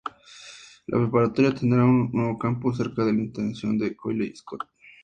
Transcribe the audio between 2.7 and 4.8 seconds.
cerca de la intersección de Coyle y Scott.